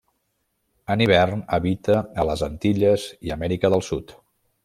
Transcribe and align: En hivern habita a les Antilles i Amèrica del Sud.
En 0.93 1.03
hivern 1.05 1.43
habita 1.57 1.99
a 2.23 2.27
les 2.31 2.45
Antilles 2.49 3.07
i 3.29 3.35
Amèrica 3.39 3.73
del 3.77 3.89
Sud. 3.91 4.17